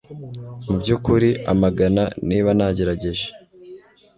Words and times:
mubyukuri, 0.67 1.29
amagana 1.51 2.03
niba 2.27 2.49
nagerageje 2.57 3.25